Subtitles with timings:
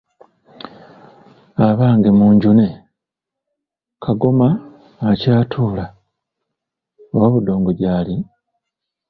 [1.67, 2.65] "Abange munjune,
[4.03, 4.49] Kagoma
[5.09, 5.85] akyatuula,
[7.13, 8.15] oba budongo gyali?"